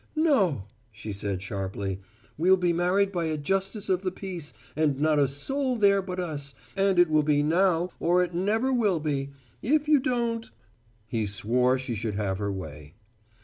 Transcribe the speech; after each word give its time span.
"No!" 0.15 0.63
she 0.91 1.13
said 1.13 1.43
sharply. 1.43 1.99
"We'll 2.35 2.57
be 2.57 2.73
married 2.73 3.11
by 3.11 3.25
a 3.25 3.37
Justice 3.37 3.87
of 3.87 4.01
the 4.01 4.09
Peace 4.09 4.51
and 4.75 4.99
not 4.99 5.19
a 5.19 5.27
soul 5.27 5.75
there 5.77 6.01
but 6.01 6.19
us, 6.19 6.55
and 6.75 6.97
it 6.97 7.07
will 7.07 7.21
be 7.21 7.43
now, 7.43 7.91
or 7.99 8.23
it 8.23 8.33
never 8.33 8.73
will 8.73 8.99
be! 8.99 9.29
If 9.61 9.87
you 9.87 9.99
don't" 9.99 10.49
He 11.05 11.27
swore 11.27 11.77
she 11.77 11.93
should 11.93 12.15
have 12.15 12.39
her 12.39 12.51
way. 12.51 12.95